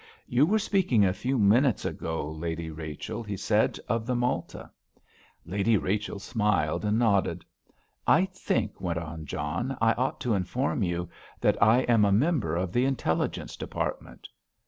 "You 0.27 0.47
were 0.47 0.57
speaking 0.57 1.05
a 1.05 1.13
few 1.13 1.37
minutes 1.37 1.85
ago, 1.85 2.27
Lady 2.27 2.71
Rachel," 2.71 3.21
he 3.21 3.37
said, 3.37 3.77
"of 3.87 4.07
the 4.07 4.15
Malta." 4.15 4.71
Lady 5.45 5.77
Rachel 5.77 6.17
smiled 6.17 6.83
and 6.83 6.97
nodded. 6.97 7.45
"I 8.07 8.25
think," 8.25 8.81
went 8.81 8.97
on 8.97 9.27
John, 9.27 9.77
"I 9.79 9.93
ought 9.93 10.19
to 10.21 10.33
inform 10.33 10.81
you 10.81 11.07
that 11.39 11.61
I 11.61 11.81
am 11.81 12.03
a 12.03 12.11
member 12.11 12.55
of 12.55 12.73
the 12.73 12.83
Intelligence 12.85 13.55
Department!" 13.55 14.27